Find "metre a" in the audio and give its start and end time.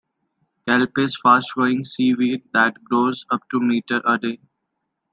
3.63-4.17